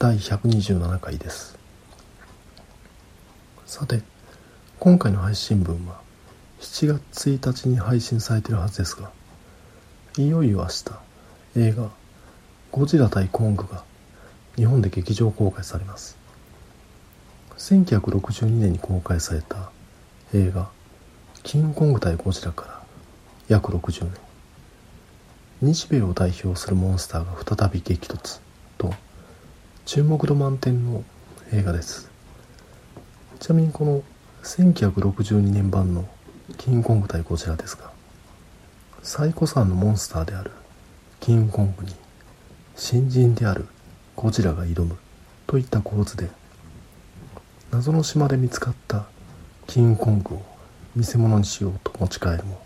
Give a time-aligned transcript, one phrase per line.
[0.00, 1.58] 第127回です。
[3.66, 4.00] さて
[4.78, 6.00] 今回の配信分は
[6.60, 9.10] 7月1日に配信されているはずですが
[10.16, 10.84] いよいよ明日
[11.56, 11.90] 映画
[12.70, 13.82] 「ゴジラ対コング」が
[14.54, 16.16] 日本で劇場公開されます。
[17.56, 19.72] 1962年に公開された
[20.32, 20.70] 映画
[21.42, 22.82] 「キングコング対ゴジラ」から
[23.48, 24.12] 約60年。
[25.60, 28.38] 日米を代表するモンスターが再び激突
[28.78, 28.94] と
[29.88, 31.02] 注目度満点の
[31.50, 32.10] 映画です。
[33.40, 34.02] ちなみにこの
[34.42, 36.06] 1962年版の
[36.58, 37.90] キングコング対ゴジラですが
[39.02, 40.50] 最古参のモンスターである
[41.20, 41.94] キングコングに
[42.76, 43.66] 新人である
[44.14, 44.98] ゴジラが挑む
[45.46, 46.28] といった構図で
[47.70, 49.06] 謎の島で見つかった
[49.66, 50.42] キングコングを
[50.96, 52.60] 見せ物にしようと持ち帰るも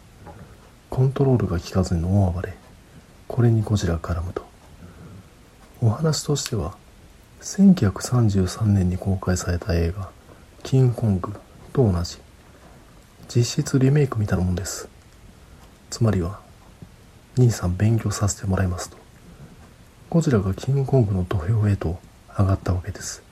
[0.91, 2.53] コントロールが効かずに大暴れ
[3.29, 4.45] これにゴジラが絡むと。
[5.81, 6.77] お話としては
[7.43, 10.11] 1933年に公開された映画
[10.63, 11.33] 「キングコング」
[11.75, 12.19] と同じ。
[13.29, 14.89] 実質リメイクみたいなもんです。
[15.91, 16.39] つまりは
[17.37, 18.97] 兄さん勉強させてもらいますと。
[20.09, 21.99] ゴジラがキングコングの土俵へと
[22.39, 23.23] 上がったわけです。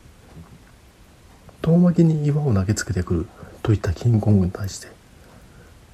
[1.62, 3.28] 遠巻きに岩を投げつけてくる
[3.62, 4.88] といったキングコングに対して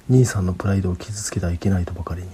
[0.09, 2.29] 兄さんのプライドを傷つけてはいけないとばかりに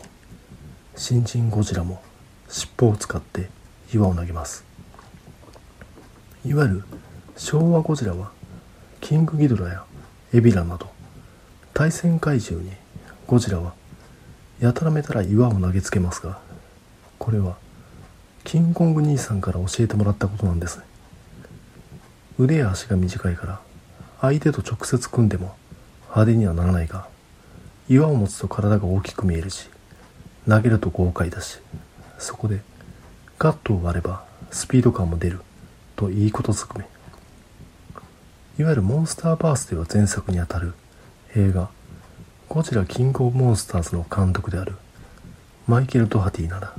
[0.95, 2.01] 新人ゴジラも
[2.47, 3.49] 尻尾を使って
[3.93, 4.72] 岩を投げます。
[6.45, 6.83] いわゆる
[7.37, 8.31] 昭和ゴジラは
[8.99, 9.85] キングギドラや
[10.33, 10.87] エビラなど
[11.73, 12.75] 対戦怪獣に
[13.27, 13.73] ゴジラは
[14.59, 16.41] やたらめたら岩を投げつけますが
[17.17, 17.55] これは
[18.43, 20.81] キングコング兄さんから教えてもらったことなんです
[22.37, 23.61] 腕や足が短いから
[24.19, 25.55] 相手と直接組んでも
[26.09, 27.07] 派手にはならないが
[27.87, 29.69] 岩を持つと体が大きく見えるし
[30.45, 31.59] 投げると豪快だし
[32.19, 32.59] そこで
[33.39, 35.39] ガットを割ればスピード感も出る。
[35.95, 36.85] といいことずくめ。
[38.59, 40.73] いわゆるモンスターバースでは前作にあたる
[41.35, 41.69] 映画
[42.49, 44.75] 「ゴジラキングオブモンスターズ」の監督である
[45.67, 46.75] マイケル・ドハティなら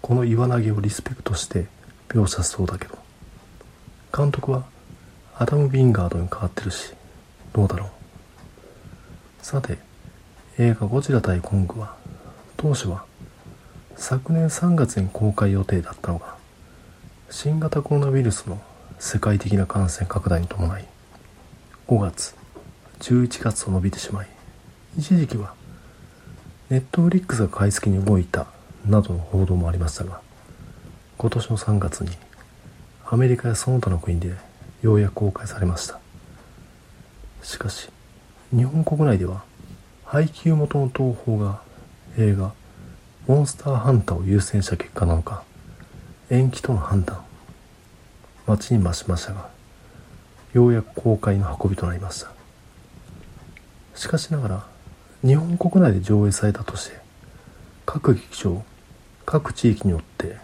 [0.00, 1.66] この岩投げをリスペクトして
[2.08, 2.96] 描写しそうだけど
[4.16, 4.64] 監督は
[5.36, 6.94] アダム・ヴィンガードに変わってるし
[7.52, 7.88] どうだろう。
[9.44, 9.78] さて
[10.56, 11.94] 映画「ゴジラ対コング」は
[12.56, 13.04] 当初は
[13.94, 16.37] 昨年3月に公開予定だったのが
[17.30, 18.60] 新型コロナウイルスの
[18.98, 20.84] 世界的な感染拡大に伴い
[21.86, 22.34] 5月
[23.00, 24.28] 11月と伸びてしまい
[24.98, 25.54] 一時期は
[26.70, 28.46] ネットフリックスが買い付けに動いた
[28.86, 30.20] などの報道もありましたが
[31.18, 32.10] 今年の3月に
[33.06, 34.34] アメリカやその他の国で
[34.82, 35.98] ようやく公開されました。
[37.42, 37.88] しかし
[38.54, 39.42] 日本国内では
[40.04, 41.62] 配給元の東宝が
[42.16, 42.52] 映画
[43.26, 45.42] 「モンスターハンター」を優先した結果なのか
[46.30, 47.24] 延期との判断
[48.46, 49.48] 待ちに待ちましたが
[50.52, 52.32] ようやく公開の運びとなりました。
[53.94, 54.66] しかしながら
[55.24, 56.98] 日本国内で上映されたとして
[57.84, 58.62] 各劇場
[59.26, 60.36] 各地域によって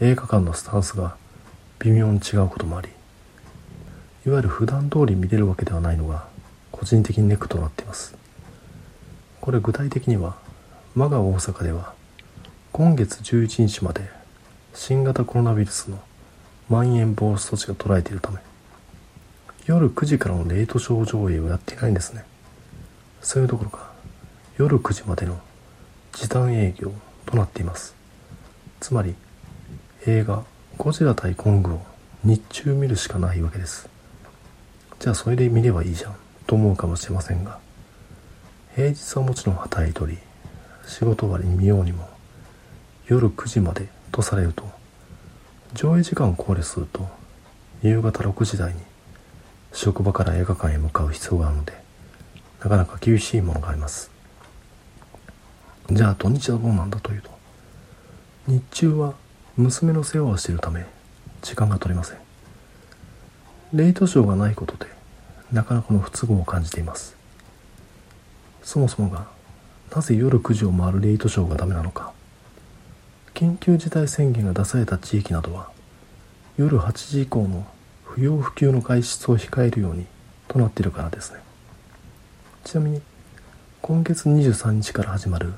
[0.00, 1.16] 映画館のスタンスが
[1.78, 2.88] 微妙に違うこともあり
[4.26, 6.26] いわゆる普段通り見れるわけではないのが
[6.72, 8.16] 個人的にネックとなっています。
[9.40, 10.36] これ具体的には
[10.96, 11.94] 我が大阪では
[12.72, 14.15] 今月11日まで
[14.76, 15.98] 新型コロナウイルスの
[16.68, 18.38] まん延防止措置が捉えているため
[19.64, 22.24] 夜9時からのレートショー上映をやっていないんですね。
[23.20, 23.90] それどころか。
[24.58, 25.40] 夜9時までの
[26.12, 26.92] 時短営業
[27.24, 27.96] となっています。
[28.78, 29.16] つまり
[30.06, 30.44] 映画
[30.78, 31.80] 「ゴジラ対コング」を
[32.22, 33.88] 日中見るしかないわけです。
[35.00, 36.16] じゃあそれで見ればいいじゃん
[36.46, 37.58] と思うかもしれませんが
[38.76, 40.16] 平日はもちろん働いており
[40.86, 42.08] 仕事終わりに見ようにも
[43.06, 44.75] 夜9時までとされると
[45.74, 47.08] 上映時間を考慮すると
[47.82, 48.80] 夕方6時台に
[49.72, 51.72] 職場から映画館へ向かう必要があるので
[52.60, 54.10] なかなか厳しいものがあります。
[55.90, 57.30] じゃあ土日はどうなんだというと
[58.48, 59.14] 日中は
[59.56, 60.84] 娘の世話をしているため
[61.42, 62.18] 時間が取れません。
[63.72, 64.90] レイトショーがないことで
[65.52, 67.16] なかなかの不都合を感じています。
[68.62, 69.26] そもそもが
[69.94, 72.12] なぜ夜9時を回るレイトショーがダメなのか
[73.36, 75.68] 緊急事態宣言が出された地域などは
[76.56, 77.66] 夜8時以降の
[78.02, 80.06] 不要不急の外出を控えるように
[80.48, 81.40] となっているからですね。
[82.64, 83.02] ちなみに
[83.82, 85.52] 今月23日から始まる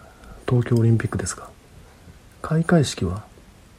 [0.48, 1.50] 東京オリンピックですが
[2.42, 3.22] 開会式は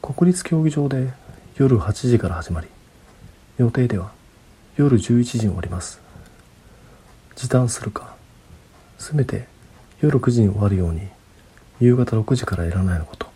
[0.01, 1.11] 国立競技場で
[1.57, 2.67] 夜8時から始まり
[3.57, 4.13] 予定では
[4.77, 5.99] 夜11時に終わります。
[7.35, 8.15] 時短するか
[8.97, 9.49] せめて
[9.99, 11.01] 夜9時に終わるように
[11.81, 13.28] 夕方6時からやらないのかと。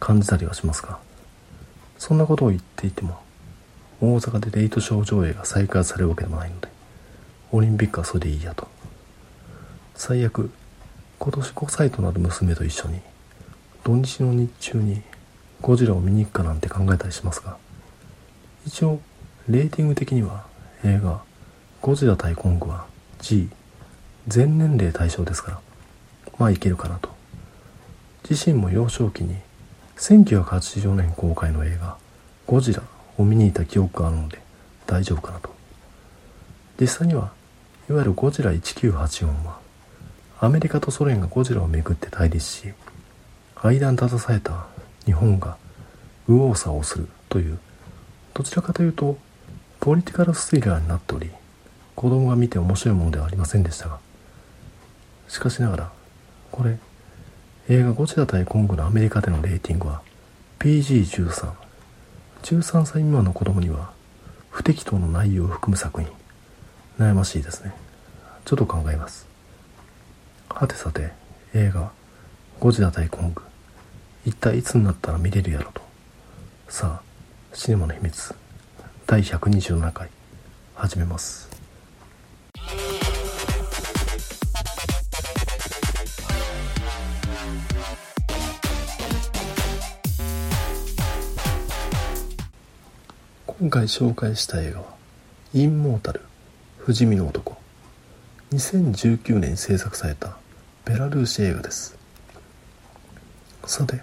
[0.00, 0.98] 感じたりはしますが
[1.98, 3.18] そんなことを言っていても
[4.00, 6.68] 大阪でレイトショー上映が再開されるわけでもないので
[7.52, 8.68] オリンピックはそれでいいやと。
[9.94, 10.50] 最悪
[11.18, 13.00] 今年5歳となる娘と一緒に
[13.82, 15.00] 土日の日中に
[15.62, 17.56] ゴジラを見に行くかなんて考えたりしますが
[18.66, 19.00] 一応
[19.48, 20.44] レーティング的には
[20.84, 21.22] 映画
[21.80, 22.84] ゴジラ対コングは
[23.20, 23.48] G
[24.28, 25.60] 全年齢対象ですから
[26.38, 27.08] まあいけるかなと。
[28.28, 29.36] 自身も幼少期に
[29.96, 31.96] 1980年公開の映画
[32.46, 32.82] ゴジラ
[33.18, 34.38] を見に行った記憶があるので
[34.86, 35.56] 大丈夫かなと。
[36.80, 37.32] 実際には
[37.88, 39.58] いわゆるゴジラ1984は
[40.38, 42.68] アメリカとソ連がゴジラをめぐって対立し
[43.62, 44.66] 間に立たされた
[45.06, 45.56] 日本が
[46.28, 47.58] 右往左往するという
[48.34, 49.16] どちらかというと
[49.80, 51.30] ポリティカルスリラーになっており
[51.94, 53.98] 子供が見て面白いものではありませんでしたが
[55.28, 55.92] しかしながら
[56.52, 56.78] これ
[57.68, 60.00] 映画「ゴジラ対コング」のアメリカでのレーティングは
[60.60, 61.50] PG13
[62.44, 63.90] 13歳未満の子供には
[64.50, 66.08] 不適当な内容を含む作品。
[66.96, 67.74] 悩ましいですね。
[68.44, 69.26] ちょっと考えます。
[70.48, 71.10] はてさて
[71.54, 71.90] 映画
[72.60, 73.42] 「ゴジラ対コング」
[74.24, 75.82] 一体いつになったら見れるやろと。
[76.68, 77.02] さあ
[77.52, 78.32] シネマの秘密。
[79.08, 80.08] 第127回
[80.76, 81.55] 始めます。
[93.58, 94.94] 今回紹介した映画は
[95.54, 96.20] 「インモータル
[96.76, 97.56] 不死身の男」
[98.52, 100.36] 2019年に制作された
[100.84, 101.96] ベラルーシ映画です。
[103.64, 104.02] さて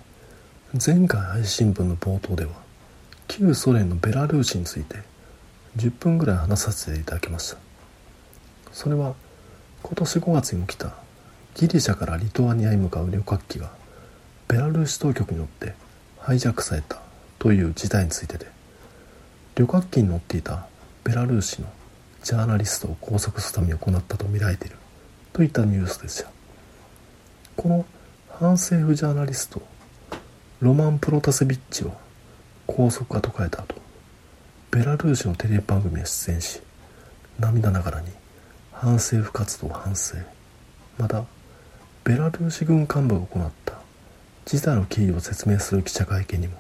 [0.84, 2.52] 前回配信分の冒頭では
[3.28, 5.04] 旧ソ連のベラルーシについて
[5.78, 7.58] 10分ぐらい話させていただきました。
[8.72, 9.14] それは
[9.84, 10.96] 今年5月に起きた
[11.54, 13.70] ギリシャからリトアニアに向かう旅客機が
[14.48, 15.76] ベラルーシ当局によって
[16.18, 16.98] ハイジャックされた
[17.38, 18.48] という事態についてで
[19.56, 20.68] 旅客機に乗っていた
[21.04, 21.68] ベラルーシの
[22.24, 24.78] ジャーナリストを拘束するために行ったとみられている
[25.34, 26.34] といったニュースでした。
[27.56, 27.86] この
[28.30, 29.62] 反政府ジャーナリスト
[30.60, 31.92] ロマン・プロタセビッチは
[32.66, 33.76] 拘束が解かれた後
[34.72, 36.62] ベラルーシのテレビ番組に出演し
[37.40, 38.10] 涙ながらに
[38.72, 40.16] 反政府活動を反省
[40.98, 41.26] また
[42.04, 43.76] ベラルーシ軍幹部が行った
[44.46, 46.56] 事態の経緯を説明する記者会見にも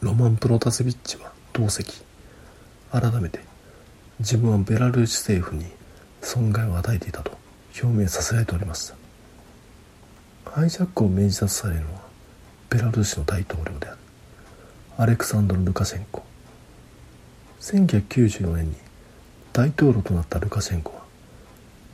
[0.00, 2.05] ロマン・プロタセビッチは同席。
[3.00, 3.40] 改めて
[4.20, 5.66] 自分はベラルーシ政府に
[6.22, 7.32] 損害を与えていたと
[7.82, 8.96] 表明させられておりました
[10.50, 12.06] ハイジャックを命じたとされるのは
[12.68, 13.98] ベラルーシの大統領である。
[14.98, 16.24] アレクサンドル・ルカシェンコ。
[17.60, 18.74] 1994年に
[19.52, 21.02] 大統領となったルカシェンコは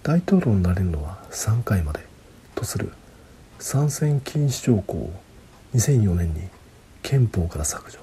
[0.02, 2.00] 大統領になれるのは3回まで
[2.54, 2.92] とする
[3.58, 5.12] 参戦禁止条項を
[5.74, 6.48] 2004年に
[7.02, 8.01] 憲法から削除。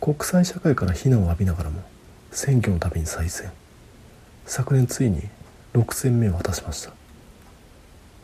[0.00, 1.82] 国際社会から非難を浴びながらも
[2.30, 3.50] 選挙のたびに再選。
[4.44, 5.22] 昨年ついに
[5.74, 6.92] 6戦目を果たしました。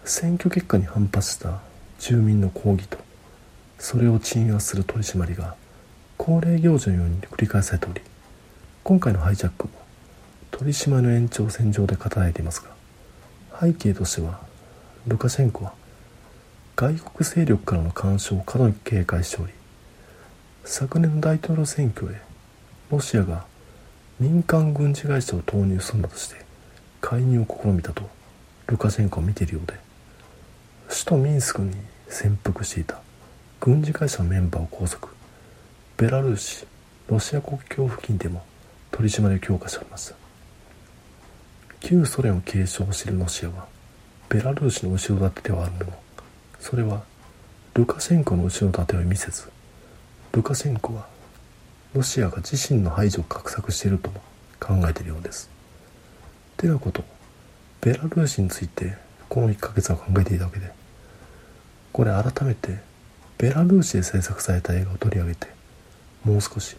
[0.05, 1.61] 選挙結果に反発した
[2.01, 2.99] 住民の抗議と
[3.79, 5.55] それを鎮圧する取り締まりが
[6.19, 8.01] 恒例行事のように繰り返されており
[8.83, 9.71] 今回のハイジャックも
[10.51, 12.71] 取り締まりの延長線上で語られていますが
[13.61, 14.41] 背景としては
[15.07, 15.73] ルカシェンコは
[16.75, 19.53] 外国勢力からの干渉を過度に警戒しており
[20.65, 22.21] 昨年の大統領選挙へ
[22.91, 23.45] ロシアが
[24.21, 26.37] 民間軍事会社を投入するなどして
[27.01, 28.09] 介入を試みたと
[28.67, 29.75] ルカシェンコは見ているようで
[30.89, 31.73] 首都ミンスクに
[32.09, 33.01] 潜伏していた
[33.61, 35.09] 軍事会社のメンバーを拘束。
[35.97, 36.67] ベラルーシ
[37.09, 38.45] ロシア国境付近でも
[38.91, 40.15] 取り締まりを強化しております。
[41.79, 43.69] 旧ソ連を継承しているロシアは
[44.29, 45.99] ベラルーシの後ろ盾ではあるもの。
[46.59, 47.05] それは
[47.75, 49.49] ルカシェンコの後ろ盾を見せず
[50.33, 51.07] ルカシェンコは
[51.95, 54.21] ロシアが自身の排除を画策しているとも
[54.59, 55.51] 考えているようです。
[56.57, 57.05] てなこと
[57.81, 58.97] ベラルーシについて
[59.29, 60.71] この1ヶ月は考えていたわけで
[61.93, 62.79] これ改めて
[63.37, 65.49] ベラルーシで制作された映画を取り上げて
[66.25, 66.77] もう少し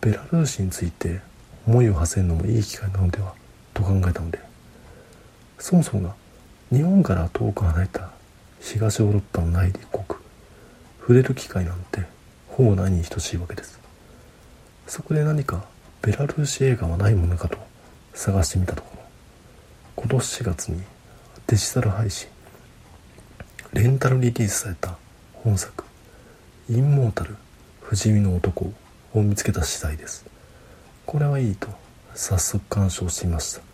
[0.00, 1.20] ベラルーシについて
[1.66, 3.34] 思いを馳せるのもいい機会なのでは
[3.72, 4.38] と考えたので
[5.58, 6.14] そもそもが
[6.70, 8.10] 日本から遠く離れた
[8.60, 10.04] 東ヨーロッパの内陸国
[11.00, 12.02] 触れる機会なんて
[12.56, 13.80] ほぼないに等しいわけです。
[14.86, 15.64] そこで何か
[16.02, 17.58] ベラルーシ映画はないものかと
[18.12, 19.02] 探してみたところ
[19.96, 20.80] 今年4月に
[21.48, 22.28] デジタル配信
[23.72, 24.96] レンタルリリースされた
[25.32, 25.84] 本作
[26.70, 27.34] 「インモータル
[27.80, 28.70] 不死身の男」
[29.14, 30.24] を見つけた次第です。
[31.06, 31.68] これはいいと
[32.14, 33.73] 早速鑑賞してみました。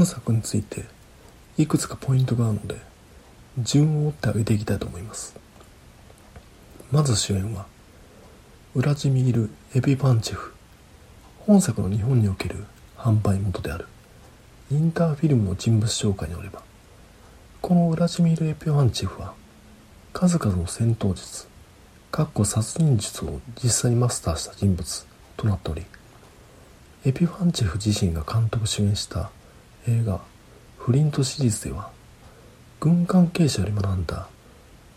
[0.00, 0.86] 本作について
[1.58, 2.76] いくつかポイントがあるので
[3.58, 5.36] 順を追ってあげていきたいと思います。
[6.90, 7.66] まず主演は
[8.74, 10.54] ウラジミール・エビパンチェフ。
[11.40, 12.64] 本作の日本における
[12.96, 13.88] 販売元である
[14.70, 16.62] インターフィルムの人物紹介によれば
[17.60, 19.34] このウラジミール・エピファンチェフは
[20.14, 21.46] 数々の戦闘術
[22.10, 25.84] かっこ殺人術を実際にマスターした人物となっており
[27.04, 29.30] エピファンチェフ自身が監督主演した
[29.88, 30.20] 映画
[30.78, 31.90] 「フリント」シリーズでは
[32.80, 34.28] 軍関係者より学んだ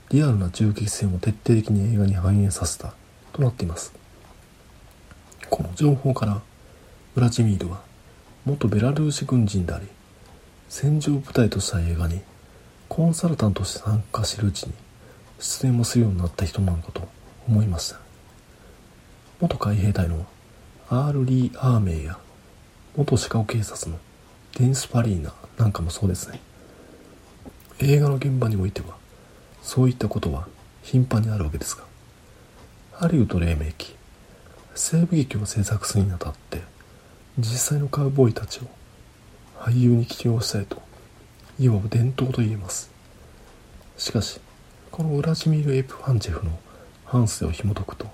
[0.09, 2.93] リアルな銃撃戦を徹底的に映画に反映させた
[3.31, 3.93] となっています。
[5.49, 6.41] この情報から
[7.15, 7.81] ウラジミールは
[8.45, 9.87] 元ベラルーシ軍人であり
[10.67, 12.21] 戦場部隊とした映画に
[12.89, 14.73] コンサルタントとして参加してるうちに
[15.39, 17.07] 出演もするようになった人なのかと
[17.47, 17.99] 思いました。
[19.39, 20.25] 元海兵隊の
[20.89, 22.17] アール・リー・アーメイや
[22.95, 23.97] 元シカゴ警察の
[24.55, 25.33] デンス・パリーナ。
[25.57, 26.41] なんかもそうですね。
[27.79, 28.95] 映画の現場においては
[29.62, 30.48] そういったことは
[30.83, 31.83] 頻繁にあるわけですが
[32.93, 33.95] ハリウッド黎明期
[34.75, 36.62] 西部劇を制作するにあたって
[37.38, 38.63] 実際のカウボーイたちを
[39.60, 40.81] 俳優に起用したいと
[41.60, 42.91] いわば伝統と言えます。
[43.98, 44.39] しかし
[44.91, 46.51] このウラジミール・エプファンチェフの
[47.05, 48.07] 半生を紐解くと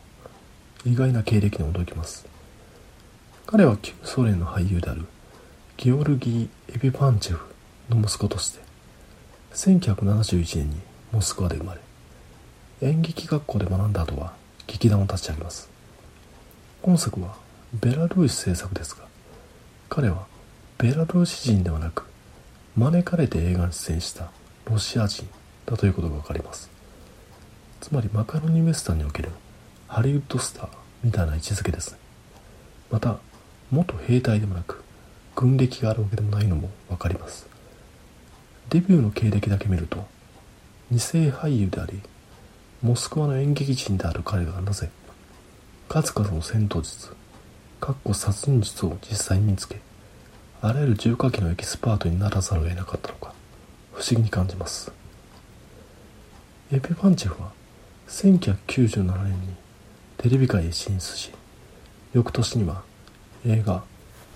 [0.85, 2.25] 意外な経歴に驚きます。
[3.45, 5.05] 彼は旧ソ連の俳優である
[5.81, 7.45] ギオルギー・エピパンチェフ
[7.89, 8.59] の息子として
[9.53, 10.75] 1971年に
[11.13, 11.79] モスクワで生まれ
[12.89, 14.33] 演劇学校で学んだ後は
[14.67, 15.69] 劇団を立ち上げます。
[16.81, 17.37] 今作は
[17.73, 19.05] ベラルーシ制作ですが
[19.87, 20.27] 彼は
[20.77, 22.03] ベラルーシ人ではなく
[22.75, 24.31] 招かれて映画に出演した
[24.69, 25.25] ロシア人
[25.65, 26.69] だということが分かります。
[27.79, 29.29] つまりマカロニウエスタンにおける
[29.87, 30.69] ハリウッドスター
[31.05, 31.99] みたいな位置づけですね。
[32.91, 33.19] また
[33.71, 34.83] 元兵隊でもなく
[35.39, 37.47] 軍歴があるわけでもないのも分かります。
[38.69, 40.05] デビューの経歴だけ見ると
[40.91, 42.01] 二世俳優であり
[42.81, 44.89] モスクワの演劇人である彼がなぜ
[45.87, 47.15] 数々の戦闘術
[47.79, 49.79] かっこ殺人術を実際に見つけ
[50.61, 53.33] あらゆる重火器のエキスパートにならざるを得なかったのか
[53.93, 54.91] 不思議に感じます。
[56.73, 57.53] エピ・パンチェフは
[58.09, 59.55] 1997年に
[60.17, 61.31] テレビ界へ進出し
[62.11, 62.83] 翌年には
[63.47, 63.85] 映画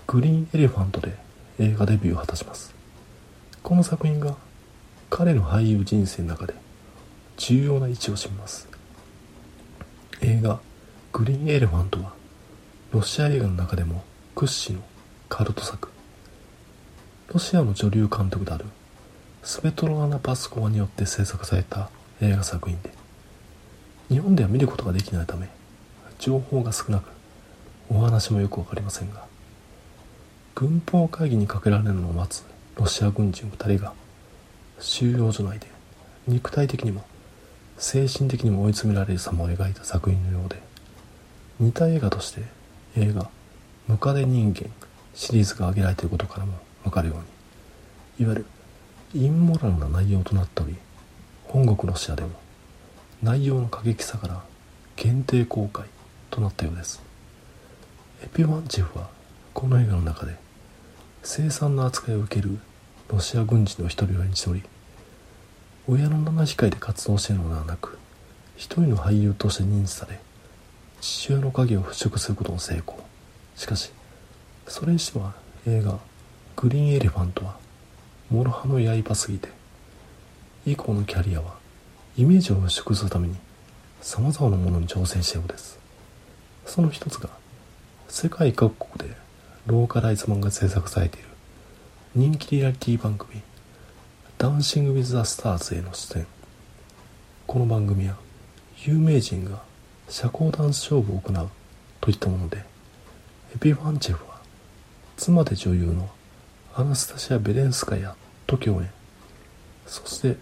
[0.08, 1.16] グリーンエレファントで
[1.60, 2.74] 映画デビューを果たします。
[3.62, 4.36] この作品が
[5.10, 6.54] 彼の俳優人生の中で
[7.38, 8.68] 重要な位置を占めます。
[10.22, 10.60] 映画
[11.12, 12.14] グリーンエレファントは
[12.92, 14.04] ロシア映画の中でも
[14.36, 14.86] 屈指の
[15.30, 15.94] カルト作。
[17.34, 18.66] ロシアの女流監督である
[19.42, 21.90] スベトロアナ・パスコワによって制作された
[22.22, 22.92] 映画作品で
[24.10, 25.50] 日本では見ることができないため
[26.20, 27.10] 情報が少なく
[27.90, 29.26] お話もよく分かりませんが
[30.56, 32.46] 軍法会議にかけられるのを待つ
[32.76, 33.94] ロシア軍人2人が
[34.80, 35.68] 収容所内で
[36.28, 37.04] 肉体的にも
[37.78, 40.62] 精神的にも追い詰められる様を描いた作品のようで
[41.60, 42.44] 似た映画として
[42.96, 43.30] 映画
[43.88, 44.70] 「ムカデ人間」
[45.16, 47.18] シリーズが挙げられていることからも分かるよう
[48.22, 48.46] にいわゆる
[49.16, 50.76] インモラルな内容となっており
[51.46, 52.30] 本国ロシアでも
[53.22, 54.44] 内容の過激さから
[54.96, 55.86] 限定公開
[56.30, 57.02] となったようです。
[58.24, 59.10] エピワンチェフは
[59.54, 60.36] この映画の中で
[61.22, 62.58] 凄惨な扱いを受ける
[63.10, 64.64] ロシア軍人の一人を演じており
[65.88, 67.98] 親の七光で活動しているのではなく
[68.56, 70.20] 一人の俳優として認知され
[71.02, 72.98] 父親の影を払拭することの成功。
[73.56, 73.92] しかし
[74.68, 75.34] それにしては
[75.68, 76.00] 映画
[76.56, 77.58] 「グリーンエレファント」は
[78.32, 79.50] 諸刃の刃すぎて
[80.66, 81.56] 以降のキャリアは
[82.18, 83.36] イメージを払拭するために
[84.02, 85.78] 様々なものに挑戦したようです。
[86.66, 87.30] その一つが
[88.08, 89.23] 世界各国で
[89.66, 91.28] ローカライズ版が制作されている。
[92.16, 93.42] 人気リアリティ番組
[94.38, 96.28] 「ダンシング・ウィズ・ザ・スターズ」への出演。
[97.48, 98.18] この番組は
[98.86, 99.64] 有名人が
[100.10, 101.50] 社交ダンス勝負を行う
[102.02, 102.66] といったもので
[103.56, 104.42] エピファンチェフは
[105.16, 106.10] 妻で女優の
[106.76, 108.16] アナスタシア・ベレンスカヤ
[108.46, 108.92] と共演。
[109.88, 110.36] そして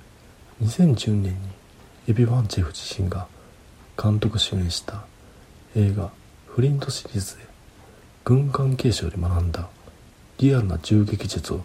[0.63, 1.37] 2010年に
[2.07, 3.27] エピファンチェフ自身が
[4.01, 5.05] 監督主演した
[5.75, 6.11] 映画
[6.47, 7.50] 「フリント」シリーズで
[8.23, 9.67] 軍関係者より学んだ
[10.37, 11.61] リアルな銃撃術を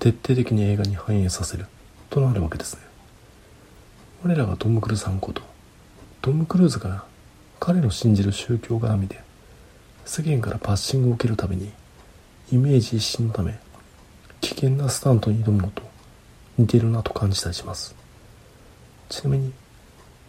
[0.00, 1.66] 徹底的に映画に反映させる
[2.10, 2.82] となるわけですね。
[4.24, 5.42] 我らがトム・クルーズさんこと
[6.20, 7.04] トム・クルーズが
[7.60, 9.20] 彼の信じる宗教絡みで
[10.04, 11.70] 世間からパッシングを受けるために
[12.50, 13.58] イメージ一新のため
[14.40, 15.82] 危険なスタントに挑むのと
[16.56, 17.94] 似ているなと感じたりします。
[19.08, 19.52] ちなみに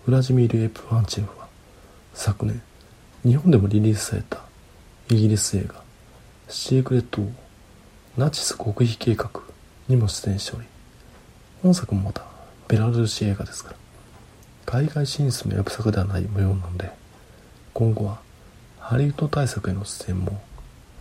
[0.06, 1.48] ウラジミール・エプワンチェフは
[2.14, 2.62] 昨年
[3.24, 4.49] 日本でもリリースされた
[5.12, 5.82] イギリス映画
[6.48, 7.32] 「シークレット・ウォー
[8.20, 9.32] ナチス極秘計画」
[9.90, 10.68] にも出演しており
[11.64, 12.24] 本作もまた
[12.68, 13.76] ベラルーシ映画ですから
[14.68, 16.92] 海外進出もやぶさかではない模様なので
[17.74, 18.20] 今後は
[18.80, 20.40] ハリウッド対策への出演も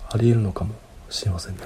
[0.09, 0.75] あり得るのかも
[1.11, 1.61] しれませんね。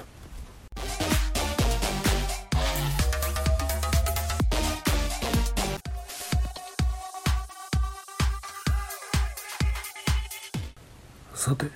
[11.34, 11.66] さて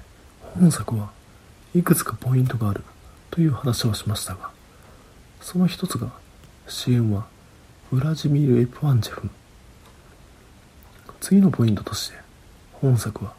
[0.59, 1.11] 本作は
[1.75, 2.83] いくつかポイントがある
[3.31, 4.51] という話をしましたが
[5.43, 6.11] その一つが
[6.67, 7.27] 主演は
[7.93, 9.31] ウラジミール・エプワンチェフ。
[11.21, 12.17] 次のポイントとして
[12.73, 13.35] 本作は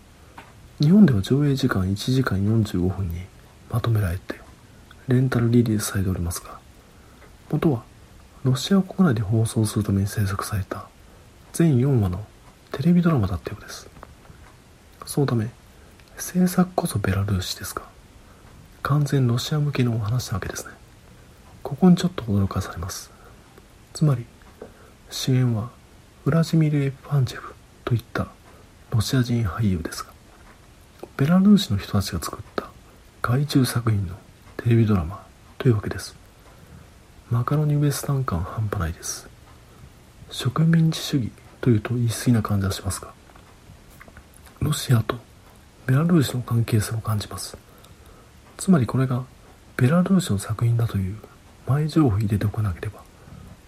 [0.80, 3.22] 日本では上映時間1時間45分に
[3.72, 4.36] まとめられて
[5.08, 6.60] レンタルリリースされておりますが
[7.52, 7.84] 元は
[8.44, 10.88] ロシア国内で放送するために制作された
[11.54, 12.24] 全4話の
[12.72, 13.90] テレビドラマだったようです。
[15.06, 15.50] そのため
[16.20, 17.84] 制作こそベラルーシですが
[18.82, 20.72] 完全ロシア向けのお話なわけですね。
[21.62, 23.12] ここにちょっと驚かされます。
[23.94, 24.26] つまり
[25.12, 25.70] 主演は
[26.26, 27.54] ウラジミル・エプァンチェフ
[27.86, 28.28] といった
[28.92, 30.12] ロシア人俳優ですが
[31.18, 32.70] ベラルーシの人たちが作った
[33.22, 34.16] 外注作品の
[34.58, 35.24] テレビドラマ
[35.58, 36.16] というわけです。
[37.30, 39.30] マカロニウエスタン感半端ないです。
[40.32, 41.32] 植民地主義
[41.62, 43.14] というと言い過ぎな感じがしますが
[44.62, 45.16] ロシアと
[45.88, 47.58] ベラルーシの関係性を感じます。
[48.58, 49.24] つまりこれが
[49.78, 51.16] ベラルーシの作品だという
[51.66, 53.02] 前情報を入れておかなければ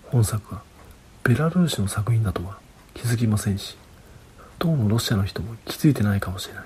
[0.07, 0.61] 本作が
[1.23, 2.58] ベラルーシの作品だとは
[2.93, 3.77] 気づきませんし
[4.58, 6.63] 当のロシアの人も気づいてないかもしれない。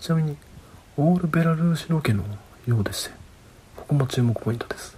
[0.00, 0.36] ちなみに
[0.96, 2.24] オールベラルーシロケの
[2.66, 3.10] ようでして
[3.76, 4.96] ここも注目ポイントです。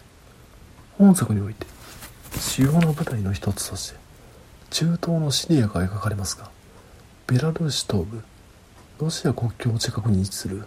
[0.96, 1.66] 本作において
[2.38, 3.98] 主要な舞台の一つとして
[4.70, 6.50] 中東のシリアが描かれますが
[7.26, 8.22] ベラルーシ東部
[9.00, 10.62] ロシア国境近くに位置する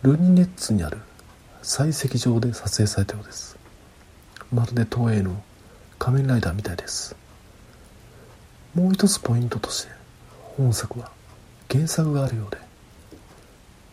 [0.00, 0.96] ルニネッツにある
[1.62, 3.58] 採石場で撮影されたようです。
[4.50, 5.42] まるで東映の
[5.98, 7.14] 仮面ライダーみたいです。
[8.74, 9.92] もう一つポイントとして
[10.56, 11.10] 本作は
[11.70, 12.56] 原作があるようで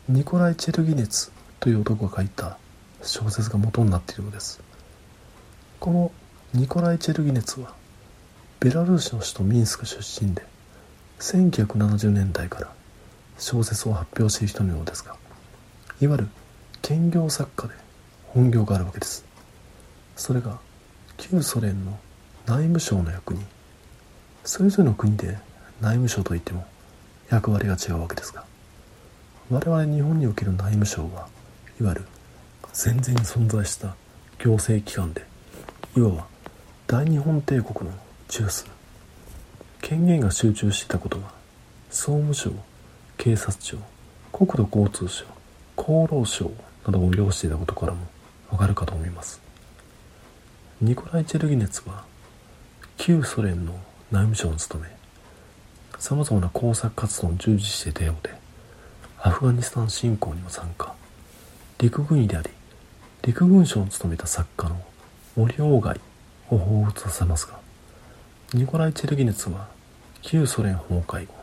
[0.08, 2.58] ニコライ・チェルギネツという男が書いた
[3.02, 4.62] 小説が元になっているのです。
[5.82, 6.12] この
[6.54, 7.76] ニコライ・チェルギネツは
[8.62, 10.46] ベラルーシの首都ミンスク出身で
[11.20, 12.79] 1970年代から
[13.40, 15.16] 小説を発表している人のようですが
[16.02, 16.28] いわゆる
[16.82, 17.74] 兼業作家で
[18.28, 19.30] 本業があるわけです。
[20.20, 20.60] それが
[21.16, 21.98] 旧ソ連の
[22.46, 23.40] 内務省の役に
[24.44, 25.38] それぞれの国で
[25.80, 26.66] 内務省といっても
[27.30, 28.44] 役割が違うわけですが
[29.50, 31.28] 我々日本における内務省は
[31.80, 32.06] いわゆる
[32.74, 33.96] 戦前に存在した
[34.40, 35.24] 行政機関で
[35.96, 36.28] いわば
[36.88, 37.96] 大日本帝国の
[38.28, 38.70] 中枢
[39.82, 41.32] 権限が集中していたことは
[41.90, 42.52] 総務省
[43.20, 43.78] 警察庁
[44.32, 45.26] 国土交通省
[45.76, 46.52] 厚労省
[46.86, 48.08] などを要していたことからも
[48.50, 49.42] わかるかと思います。
[50.82, 52.06] ニコライ・チェルギネツは
[52.96, 53.74] 旧ソ連の
[54.10, 54.90] 内務省に勤め
[55.98, 58.34] さまざまな工作活動に従事していたようで
[59.22, 60.96] アフガニスタン侵攻にも参加
[61.78, 62.50] 陸軍医であり
[63.24, 64.82] 陸軍省を務めた作家の
[65.36, 66.00] 森鴎外
[66.50, 67.60] を彷彿させますが
[68.54, 69.68] ニコライ・チェルギネツは
[70.22, 71.34] 旧ソ連崩壊後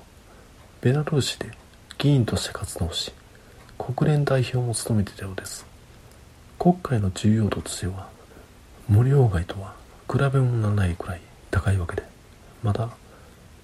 [0.81, 1.51] ベラルーシで
[1.98, 3.12] 議員として活動し
[3.78, 5.64] 国連代表も務めていたようです。
[6.59, 8.09] 国会の重要度としては
[8.88, 9.74] 森鴎外とは
[10.11, 12.02] 比べ物にならないくらい高いわけで
[12.62, 12.90] また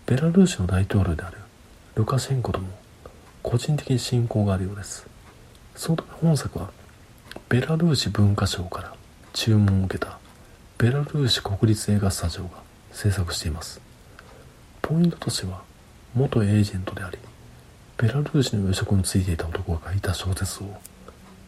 [0.06, 1.38] ベラルーシの大統領である
[1.94, 2.68] ルカシェンコとも
[3.42, 5.06] 個人的に親交があるようです。
[5.74, 6.70] そのため本作は
[7.48, 8.94] ベラルーシ文化省から
[9.32, 10.18] 注文を受けた
[10.78, 12.50] ベラルーシ国立映画スタジオが
[12.92, 13.80] 制作しています。
[14.80, 15.62] ポイントとしては
[16.14, 17.18] 元エージェントであり
[18.02, 20.66] ベラルーシの予職についていた男が書いた小説を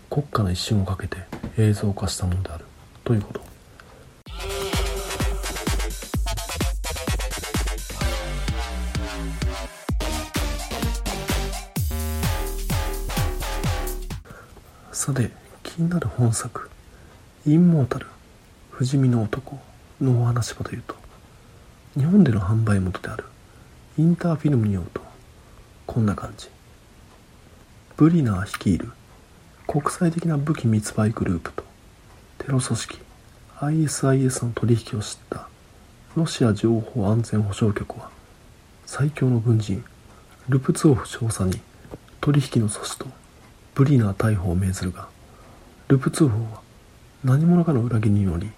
[0.08, 1.16] 国家の一瞬をかけて
[1.58, 2.64] 映像化したものである
[3.02, 3.40] ということ。
[14.92, 15.32] さて
[15.64, 16.70] 気になる本作
[17.44, 18.06] 「インモータル
[18.70, 19.58] 不死身の男」
[20.00, 20.94] のお話はというと
[21.96, 23.24] 日本での販売元である
[23.98, 25.03] インターフィルムによると
[25.86, 26.48] こんな感じ。
[27.96, 28.90] ブリナー率いる
[29.66, 31.62] 国際的な武器密売グループと
[32.38, 32.98] テロ組織
[33.60, 35.48] ISIS の取引を知った
[36.16, 38.10] ロシア情報安全保障局は
[38.84, 39.84] 最強の軍人
[40.48, 41.60] ルプツォフ少佐に
[42.20, 43.06] 取引の阻止と
[43.74, 45.08] ブリナー逮捕を命ずるが
[45.88, 46.60] ルプツォフは
[47.22, 48.50] 何者かの裏切りにより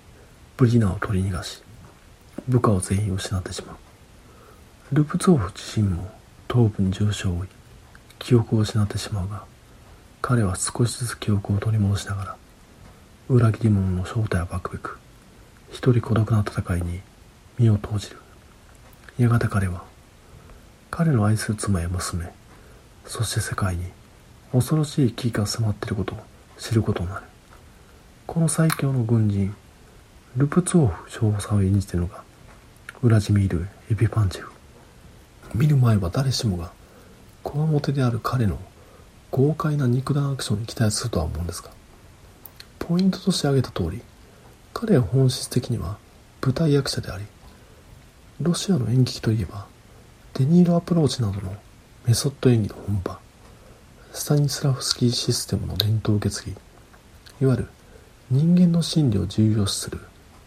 [0.57, 1.63] ブリナーを取り逃がし
[2.49, 3.77] 部下を全員失ってしまう。
[4.95, 6.11] ルプツォフ自身も
[6.49, 7.49] 頭部に重傷を負い
[8.19, 9.45] 記憶を失ってしまうが
[10.23, 12.37] 彼は少しずつ記憶を取り戻しながら
[13.29, 14.99] 裏切り者の正体を暴くべく
[15.71, 17.01] 一人孤独な戦いに
[17.59, 18.17] 身を投じる。
[19.19, 19.83] やがて彼は
[20.91, 22.33] 彼の愛する妻や娘
[23.07, 23.85] そして世界に
[24.53, 26.19] 恐ろしい危機が迫っていることを
[26.59, 27.23] 知ることになる。
[28.27, 29.55] この最強の軍人
[30.37, 32.23] ルプツォーフ少佐を演じているのが
[33.03, 34.56] ウラジミール・エピパンチェフ。
[35.55, 36.73] 見る前は誰しもが
[37.43, 38.59] こわもてである彼の
[39.31, 41.71] 豪快な肉弾アクションに期待するとは思うんですが
[42.79, 44.03] ポイントとして挙げた通り
[44.75, 45.99] 彼は本質的には
[46.43, 47.25] 舞台役者であり
[48.41, 49.67] ロシアの演劇といえば
[50.35, 51.55] デニーロアプローチなどの
[52.07, 53.19] メソッド演技の本場
[54.13, 56.57] スタニスラフスキーシステムの伝統を受け継ぎ
[57.43, 57.69] いわゆる
[58.29, 60.01] 人間の心理を重要視する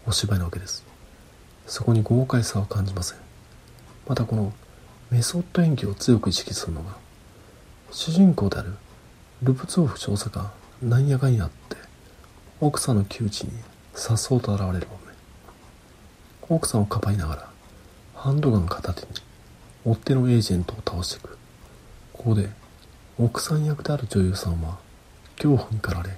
[0.06, 0.84] お芝居なわけです。
[1.66, 3.18] そこに豪快さは感じません。
[4.06, 4.52] またこの
[5.10, 6.96] メソッド演技を強く意識するのが
[7.90, 8.74] 主人公である
[9.42, 11.76] ルブツォフ少佐がなんやかんやって
[12.60, 13.50] 奥さんの窮地に
[13.92, 15.00] さっそうと現れる場面。
[16.48, 17.50] 奥さんをかばいながら
[18.14, 19.08] ハンドガン片手に
[19.84, 21.36] 追っ手のエージェントを倒していく。
[22.12, 22.48] ここで
[23.18, 24.78] 奥さん役である女優さんは
[25.36, 26.16] 恐怖に駆られ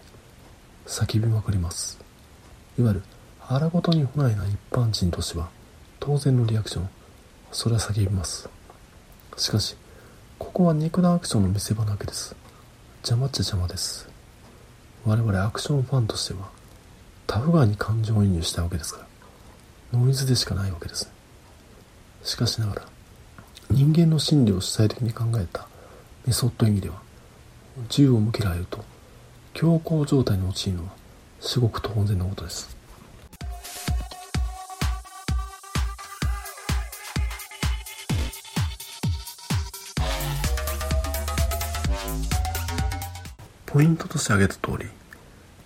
[0.86, 1.98] 叫びまくります。
[2.78, 3.02] いわゆる
[3.40, 5.48] 腹ごとに不内な一般人としては
[5.98, 6.88] 当然のリアクション。
[7.52, 8.48] それは叫びます。
[9.36, 9.76] しかし
[10.38, 12.34] ここは肉弾アクションの見せ場なわけです。
[13.02, 14.12] 邪魔っちゃ邪魔です。
[15.04, 16.48] 我々アクションファンとしては
[17.26, 19.06] タフガーに感情移入したわけですか
[19.92, 21.10] らノイズでしかないわけです
[22.22, 22.82] しかしながら
[23.70, 25.66] 人間の心理を主体的に考えた
[26.24, 27.02] メソッド演技では
[27.88, 28.84] 銃を向けられると
[29.54, 30.90] 強行状態に陥るのは
[31.40, 32.76] 至極当然のことです。
[43.72, 44.90] ポイントとして挙げた通り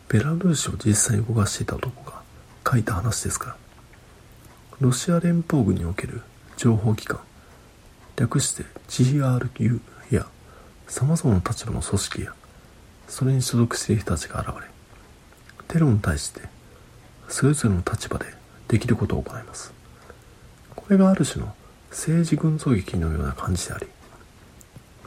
[0.09, 2.23] ベラルーシを実際に動かしていた男が
[2.65, 3.57] 書いた話ですから
[4.81, 6.23] ロシア連邦軍における
[6.57, 7.19] 情報機関
[8.15, 9.81] 略して GRU
[10.13, 10.27] や
[10.87, 12.33] 様々な立場の組織や
[13.09, 14.69] それに所属している人たちが現れ
[15.67, 16.43] テロに対して
[17.29, 18.27] それぞれの立場で
[18.69, 19.73] できることを行います。
[20.77, 21.53] これがある種の
[21.91, 23.89] 政治群像劇のような感じであり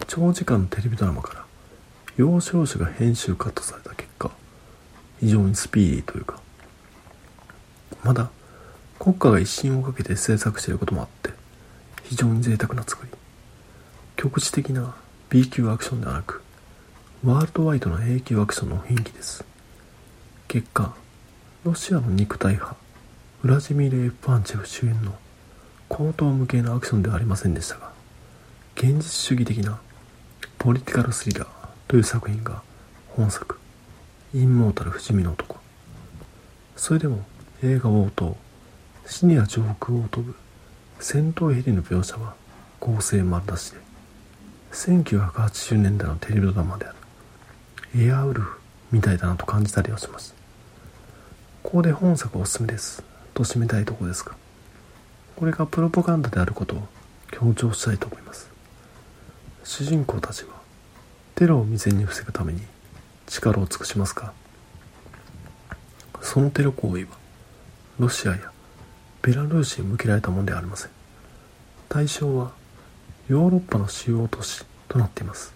[0.07, 1.45] 長時間のテレビドラマから
[2.19, 4.29] 要所要所が編集カットされた結果
[5.21, 6.41] 非常にスピーディーというか
[8.03, 8.29] まだ
[8.99, 11.29] 国家が一心をかけて制作していることもあって
[12.03, 13.17] 非常に贅沢な作り。
[14.17, 14.97] 局地的な
[15.29, 16.41] B 級アクションではなく
[17.23, 19.45] ワールドワイドな A 級アクションの雰囲気です。
[20.49, 20.93] 結果
[21.63, 22.75] ロシアの肉体派
[23.43, 25.15] ウラジミール・エプアンチェフ主演の
[25.87, 27.93] 高等無形なアクションではありませんでしたが
[28.75, 29.79] 現実主義的な
[30.57, 31.58] ポリティカルスリラー
[31.89, 32.61] という作品が
[33.09, 33.59] 本作
[34.33, 35.57] 「インモータル不死身の男」
[36.77, 37.25] それでも
[37.61, 38.37] 映画冒頭
[39.05, 40.35] シニア上空を飛ぶ
[41.01, 42.35] 戦闘ヘリの描写は
[42.79, 43.89] 合成丸出しで
[44.71, 46.95] 1980年代のテレビドラマである。
[47.95, 48.59] エアウルフ
[48.91, 50.35] みたいだなと感じたりはします。
[51.63, 53.03] ここで本作おすすめです。
[53.33, 54.33] と締めたいところですが
[55.35, 56.87] これがプロパガンダであることを
[57.31, 58.49] 強調したいと思います。
[59.63, 60.58] 主人公たちは
[61.39, 62.59] テロを未然に防ぐために
[63.25, 64.33] 力を尽くしますか？
[66.19, 67.11] そのテロ行為は
[67.97, 68.51] ロシアや
[69.21, 70.91] ベラルーシに向けられたものではありません。
[71.87, 72.51] 対象は
[73.29, 75.53] ヨーロッパの主要都市となっています。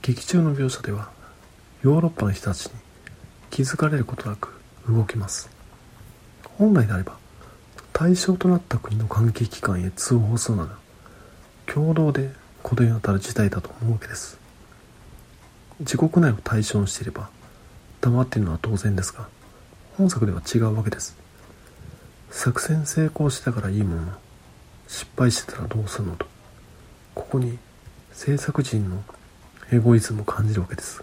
[0.00, 1.10] 劇中の描写では
[1.82, 2.72] ヨーロッパの人たちに
[3.50, 4.54] 気づかれることなく
[4.88, 5.50] 動きます。
[6.56, 7.18] 本来であれば
[7.92, 10.70] 対象となった国の関係機関へ通報するなど
[11.66, 12.30] 共同で
[12.62, 14.42] ことに当たる事態だと思うわけです。
[15.80, 17.28] 自国内を対象にしていれば
[18.00, 19.28] 黙っているのは当然ですが
[19.96, 21.16] 本作では違うわけです。
[22.30, 24.12] 作戦成功してたからいいもの
[24.88, 26.26] 失敗してたらどうするのと
[27.14, 27.58] ここに
[28.12, 29.02] 制作陣の
[29.72, 31.02] エゴイズムを感じるわけです。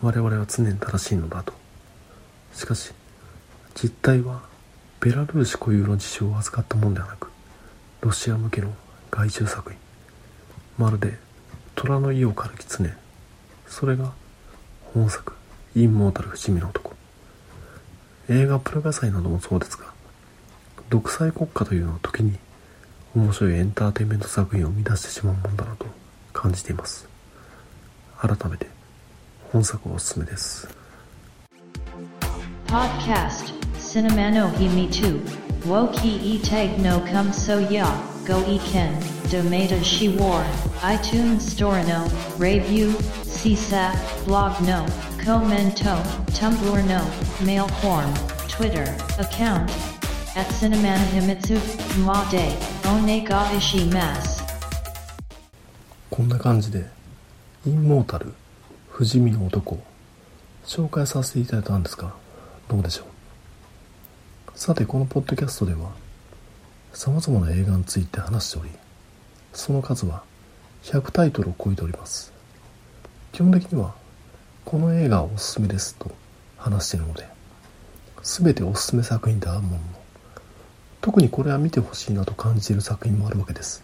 [0.00, 1.52] 我々は常に正しいのだと。
[2.54, 2.92] しかし
[3.74, 4.42] 実態は
[5.00, 7.28] ベラルーシ固有の事象を扱ったものではなく
[8.02, 8.72] ロシア向けの
[9.10, 9.78] 外注作品
[10.78, 11.18] まるで
[11.74, 12.92] 虎の意を狩る狐
[13.72, 14.12] それが
[14.92, 15.32] 本作
[15.74, 16.92] インモータル不死身の男。
[18.28, 19.86] 映画プラガ祭などもそうですが
[20.90, 22.38] 独裁国家というのは時に
[23.16, 25.86] 面白いエンターテインメント作品を生み出してしまうもんだなと
[26.34, 27.08] 感じています。
[28.20, 28.66] 改めて
[29.50, 30.68] 本作おすすめです。
[32.66, 35.22] Podcast Cinema no Himi 2
[35.66, 38.94] Woki e tag no come so ya Go e ken
[39.30, 40.46] Domata she war
[40.82, 42.06] iTunes Store no
[42.38, 42.90] Review
[43.24, 44.86] CSAP Blog no
[45.18, 45.96] Commento
[46.30, 47.02] Tumblr no
[47.44, 48.14] Mail form
[48.48, 48.84] Twitter
[49.18, 49.68] account
[50.36, 51.58] at Cinemana Himitsu
[52.04, 54.40] Ma de Onega Ishimas.
[56.08, 56.86] こんな感じで
[57.66, 58.32] インモータル
[58.90, 59.82] 不死身の男
[60.64, 62.12] 紹介させていただいたんですが
[62.68, 63.04] どうでしょ
[64.54, 65.90] うさてこのポッドキャストでは
[66.94, 68.70] 様々な映画について話しており
[69.52, 70.22] その数は
[70.82, 72.32] 100タイトルを超えております。
[73.32, 73.94] 基本的には
[74.64, 76.10] この映画はおすすめですと
[76.56, 77.26] 話しているので
[78.22, 79.82] 全ておすすめ作品であるものの
[81.00, 83.82] 特にこれは見てほしいなと感じている作品もあるわけです。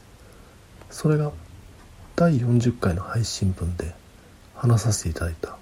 [0.90, 1.33] それが
[2.14, 3.94] 第40回の配信分で
[4.55, 5.57] 話させていただいた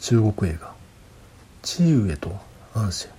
[0.00, 0.72] 中国映画
[1.62, 2.36] 「チーウエと
[2.74, 3.10] アンシェ」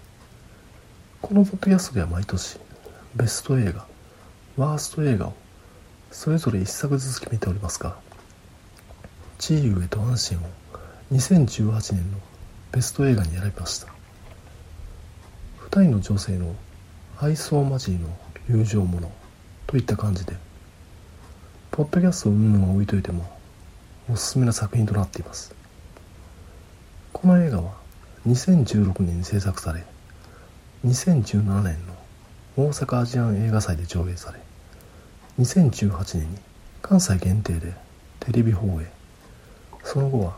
[1.22, 2.60] このポッドキャストでは毎年
[3.16, 3.88] ベスト映画
[4.56, 5.34] ワースト映画を
[6.12, 7.98] それぞれ1作ずつ決めておりますが
[9.40, 10.50] 「チーウエとアンシェン」を
[11.12, 12.20] 2018年の
[12.72, 13.88] ベスト映画に選びました。
[15.72, 16.56] 2人の女性の
[17.20, 18.16] 愛想交じりの
[18.48, 19.12] 友情もの
[19.66, 20.36] といった感じで
[21.72, 23.40] ポッドキャストを云々は置いといても
[24.12, 25.54] おすすめな作品となっています。
[27.12, 27.74] この映画は
[28.28, 29.84] 2016年に制作され
[30.86, 31.99] 2017年の
[32.60, 34.40] 大阪アジアン映画祭で上映され
[35.42, 36.38] 2018年に
[36.82, 37.74] 関西限定で
[38.20, 38.92] テレビ放映。
[39.86, 40.38] その後は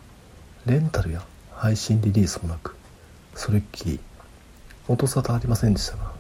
[0.68, 2.76] レンタルや配信リリースもなく
[3.34, 4.00] それっきり
[4.88, 6.12] 音沙汰ありませんでしたが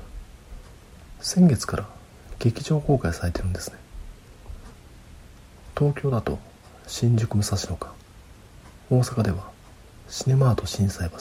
[1.20, 1.88] 先月から
[2.40, 3.78] 劇場公開されてるんですね。
[5.78, 6.40] 東京だと
[6.88, 7.94] 新宿武蔵野か
[8.90, 9.52] 大阪では
[10.10, 11.18] シネマート心斎橋。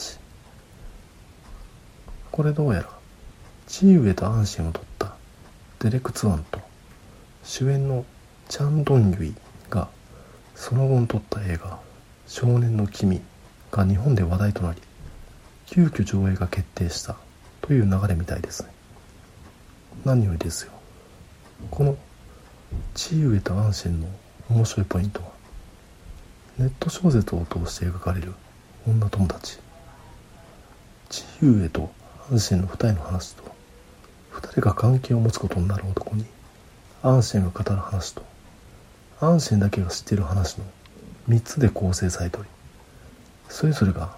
[2.31, 3.00] これどうやら
[3.71, 5.13] チーユエとアンシェンを撮った。
[5.79, 6.59] デレク・ツァンと
[7.41, 8.03] 主演の
[8.49, 9.35] チョウ・ドンユイ
[9.69, 9.87] が
[10.55, 11.79] その後に撮った映画
[12.27, 13.21] 「少年の君」
[13.71, 14.81] が日本で話題となり
[15.67, 17.15] 急遽上映が決定した。
[17.61, 18.69] という流れみたいですね。
[20.03, 20.73] 何よりですよ。
[21.71, 21.95] この
[22.93, 24.07] チーユエとアンシェンの
[24.49, 25.29] 面白いポイントは
[26.57, 28.33] ネット小説を通して描かれる。
[28.85, 29.59] 女友達。
[31.07, 31.89] チーウェと
[32.29, 33.50] アンシェンの二人の話と
[34.43, 36.25] 二人が関係を持つことになる男に
[37.03, 38.23] アンシェンが語る話と
[39.19, 40.65] アンシェンだけが知っている話の
[41.29, 42.49] 3つで構成されており
[43.49, 44.15] それぞれが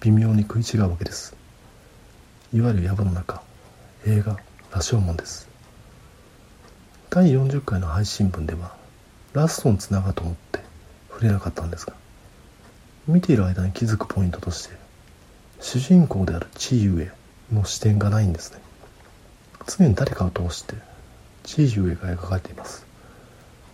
[0.00, 1.34] 微妙に食い違うわけです。
[2.52, 3.42] いわゆる藪の中
[4.06, 4.38] 映画
[4.72, 5.48] 羅生門です。
[7.10, 8.76] 第40回の配信分では
[9.32, 10.60] ラストにつながると思って
[11.10, 11.94] 触れなかったんですが
[13.08, 14.74] 見ている間に気づくポイントとして
[15.60, 17.10] 主人公であるチーユエ
[17.52, 18.60] の視点がないんですね。
[19.70, 20.74] 常に誰かを通して
[21.44, 22.84] チーユエが描かれています。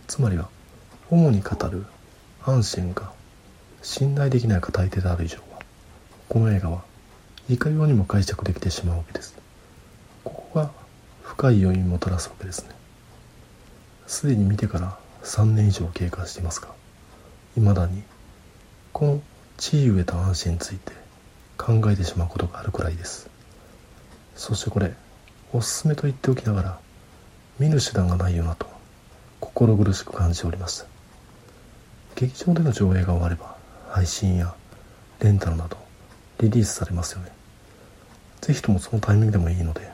[0.05, 0.47] つまりは
[1.09, 1.85] 主に語る
[2.45, 3.11] アンシェンが
[3.81, 5.59] 信頼できない語り手である以上は
[6.29, 6.83] この映画は
[7.49, 9.35] いかようにも解釈できてしまうわけです。
[10.23, 10.71] ここが
[11.23, 12.69] 深い余韻をもたらすわけですね。
[14.05, 16.69] すでに見てから3年以上経過していますが
[17.55, 18.03] 未だに
[18.93, 19.21] この
[19.57, 20.93] 地位上と安心について
[21.57, 23.29] 考えてしまうことがあるくらいです。
[24.35, 24.93] そしてこれ
[25.53, 26.79] おすすめと言っておきながら
[27.59, 28.67] 見る手段がないよなと
[29.39, 30.85] 心苦しく感じておりました
[32.15, 33.55] 劇場での上映が終われば
[33.89, 34.53] 配信や
[35.19, 35.77] レンタルなど
[36.39, 37.31] リリースされますよね。
[38.41, 39.89] ぜひともそのタイミングでもいいので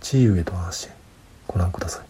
[0.00, 0.90] 地位上と安心。
[1.46, 2.06] ご覧ください。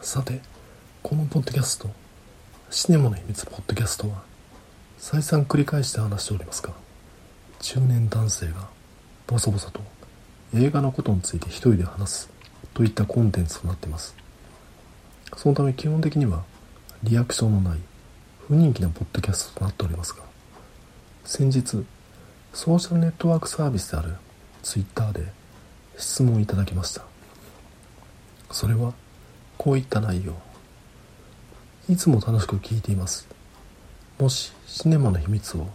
[0.00, 0.40] さて
[1.02, 1.90] このポッドキャスト
[2.70, 4.22] シネマの秘密ポッドキャストは
[4.98, 6.72] 再三繰り返して話しておりますが
[7.60, 8.68] 中年男性が
[9.26, 9.80] ボソボソと
[10.54, 12.30] 映画のことについて一人で話す
[12.72, 14.14] といったコンテンツとなっています。
[15.36, 16.44] そのため基本的には
[17.02, 17.80] リアクションのない
[18.46, 20.22] 不人気なポッドキャストとなっておりますが
[21.24, 21.84] 先日
[22.52, 24.14] ソーシャルネットワークサービスである
[24.62, 25.26] Twitter で
[25.98, 27.02] 質問いただきました。
[28.52, 28.94] それは
[29.58, 30.51] こういった内容。
[31.88, 33.26] いつも楽しく聞いています。
[34.18, 35.66] もしシネマの秘密を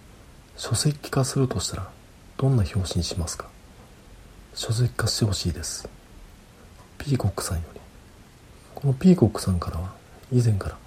[0.56, 1.90] 書籍化するとしたら
[2.38, 3.50] どんな表紙にしますか？
[4.56, 5.90] 書籍化してほしいです。
[6.98, 7.82] ピーコックさんより。
[8.74, 9.94] このピーコックさんからは
[10.32, 10.78] 以前から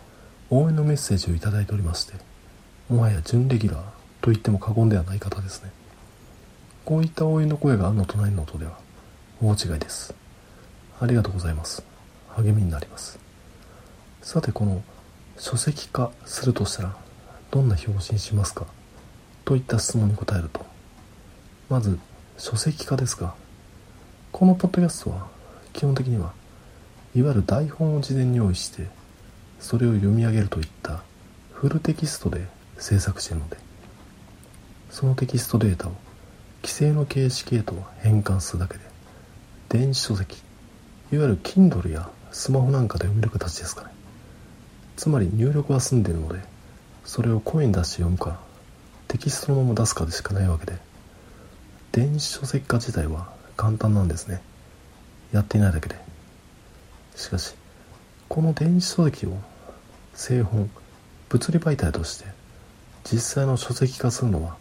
[0.49, 2.15] 応援のメッセージを頂いておりまして
[2.89, 3.83] もはや準レギュラー
[4.23, 5.71] と言っても過言ではない方ですね。
[6.85, 8.79] こういった応援の声があるの隣の音では
[9.43, 10.15] 大違いです。
[10.99, 11.83] ありがとうございます。
[12.29, 13.19] 励みになります。
[14.23, 14.83] さてこの
[15.41, 16.95] 書籍化するとしたら
[17.51, 18.67] どんな表紙にしますか？
[19.47, 20.67] といった質問に答えると
[21.71, 21.99] まず
[22.37, 23.35] 書籍化ですが
[24.33, 25.29] このポッドキャストは
[25.73, 26.35] 基本的には
[27.17, 28.89] いわゆる台本を事前に用意して
[29.61, 31.03] それを読み上げるといった
[31.55, 33.57] フルテキストで制作しているので
[34.91, 35.93] そのテキストデータを
[36.63, 38.81] 規制の形式へと変換するだけで
[39.71, 40.37] 電子書籍
[41.13, 43.91] いわゆる Kindle やスマホなんかで読める形ですかね。
[45.01, 46.41] つまり入力は済んでいるので
[47.07, 48.39] それを声に出して読むか
[49.09, 50.75] テキストのまま出すかでしかないわけで
[51.91, 54.43] 電子書籍化自体は簡単なんですね。
[55.33, 55.97] やっていないだけで。
[57.17, 57.55] しかし
[58.29, 59.39] この電子書籍を
[60.13, 60.71] 製本
[61.31, 62.27] 物理媒体として
[63.11, 64.59] 実際の書籍化するのは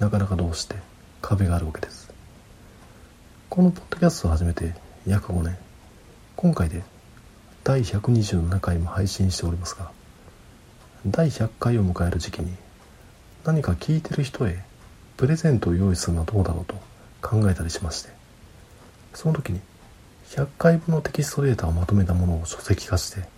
[0.00, 0.76] なかなかどうして
[1.22, 2.12] 壁があるわけです。
[3.48, 4.74] このポッドキャストを始めて
[5.06, 5.56] 約5年。
[6.36, 6.82] 今回で
[7.68, 9.90] 第127回も配信しておりますが
[11.06, 12.56] 第100回を迎える時期に
[13.44, 14.64] 何か聞いてる人へ
[15.18, 16.76] プレゼントを用意するのはどうだろうと
[17.20, 18.08] 考えたりしまして
[19.12, 19.60] その時に
[20.30, 23.28] 100回分のテキストデータをまとめたものを書籍化して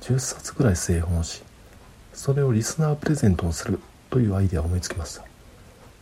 [0.00, 1.42] 10冊ぐらい製本し
[2.14, 5.24] それをリスナープレゼントをするというアイデアを思いつきました。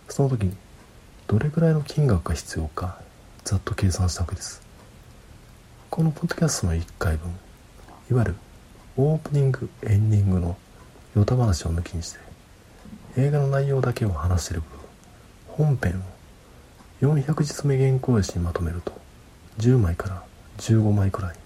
[0.08, 0.56] その時に
[1.26, 3.00] どれぐらいの金額が必要か
[3.42, 4.62] ざっと計算したわけです。
[5.90, 7.28] このポッドキャストの1回分
[8.10, 8.34] いわゆる
[8.96, 10.56] オープニングエンディングの
[11.14, 12.18] ヨタ話を抜きにして
[13.16, 16.02] 映画の内容だけを話している部分本編
[17.02, 18.92] を400字目原稿用紙にまとめると
[19.58, 20.22] 10枚から
[20.58, 21.36] 15枚くらい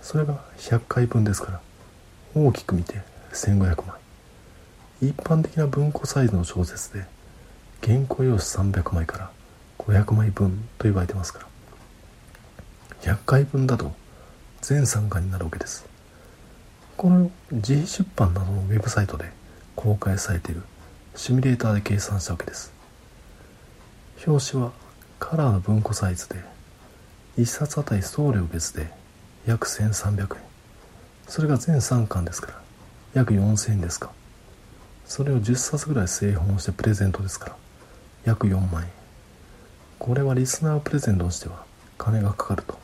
[0.00, 1.60] それが100回分ですから
[2.34, 3.00] 大きく見て
[3.32, 3.98] 1500枚。
[5.00, 7.04] 一般的な文庫サイズの小説で
[7.84, 9.30] 原稿用紙300枚から
[9.78, 11.40] 500枚分と言われてますか
[13.04, 13.92] ら100回分だと
[14.60, 15.97] 全3巻になるわけです。
[16.98, 19.30] この自費出版などのウェブサイトで
[19.76, 20.62] 公開されている
[21.14, 22.72] シミュレーターで計算したわけです
[24.26, 24.72] 表紙は
[25.20, 26.40] カラーの文庫サイズで
[27.38, 28.88] 1冊あたり送料別で
[29.46, 30.42] 約1300円
[31.28, 32.60] それが全3巻ですから
[33.14, 34.10] 約4000円ですか
[35.06, 37.56] それを10冊ぐらい製本してプレゼントですから
[38.24, 38.88] 約4万円
[40.00, 41.64] これはリスナープレゼントとしては
[41.96, 42.76] 金がかかると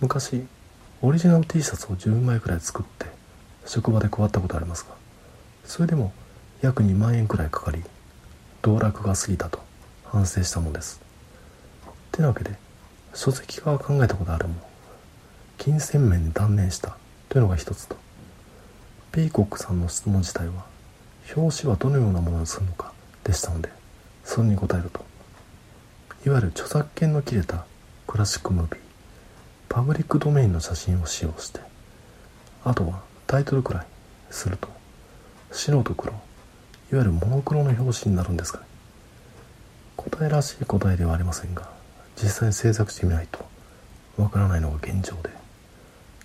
[0.00, 0.44] 昔
[1.02, 3.06] オリジナル T シャツを10枚くらい作って
[3.64, 4.94] 職場で配ったことありますが
[5.64, 6.12] それでも
[6.60, 7.82] 約2万円くらいかかり
[8.60, 9.60] 道楽が過ぎたと
[10.04, 11.00] 反省したものです。
[12.12, 12.54] てなわけで
[13.14, 14.56] 書籍化は考えたことあるも
[15.56, 16.96] 金銭面で断念した。
[17.30, 17.96] というのが一つと
[19.12, 20.66] ピーコックさんの質問自体は
[21.36, 23.70] 表紙はどのようなものにするのかでしたので
[24.24, 25.04] それに答えると
[26.26, 27.64] いわゆる著作権の切れた
[28.06, 28.89] クラシックムービー。
[29.70, 31.60] パブリックドメインの写真を使用して
[32.64, 33.86] あとはタイトルくらい
[34.28, 34.68] すると
[35.52, 36.22] 白と黒いわ
[36.90, 38.64] ゆるモノクロの表紙になるんですかね。
[39.96, 41.70] 答えらしい答えではありませんが
[42.20, 43.46] 実際に制作してみないと
[44.16, 45.30] わからないのが現状で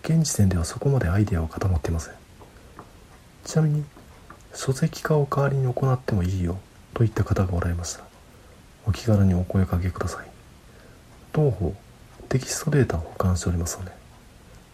[0.02, 2.14] 現時点ではそこまでアイデアは固まっていません。
[3.44, 3.86] ちなみに
[4.56, 6.58] 書籍化を代わりに行ってもいいよ
[6.96, 8.04] といった方がおられました。
[8.88, 10.28] お気軽にお声かけください。
[11.32, 11.76] 当方
[12.36, 13.92] テキストデータを保管しておりますので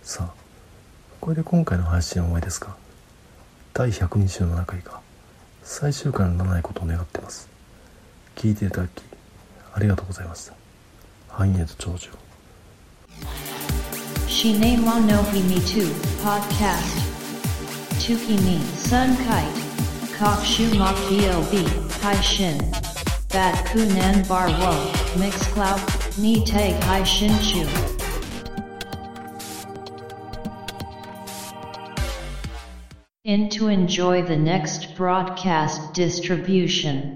[0.01, 0.33] さあ
[1.19, 2.75] これで今回の配信は終わりですが
[3.71, 4.99] 第127回が
[5.61, 7.47] 最終回にならないことを願っています
[8.35, 9.03] 聞いていただき
[9.75, 10.55] ありがとうございました
[11.29, 12.09] 繁栄と長寿
[14.27, 15.85] Shine wa no himi tu
[16.23, 16.97] podcast.
[17.99, 19.61] Tukimi sun kite.
[20.17, 21.63] Kokshu makio b
[22.01, 22.57] hai shin.
[23.29, 24.73] Bat kunan bar wo
[25.19, 27.67] mix cloud ni tag hai shin chu.
[33.23, 37.15] In to enjoy the next broadcast distribution.